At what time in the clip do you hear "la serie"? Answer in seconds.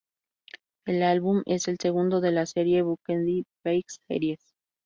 2.31-2.81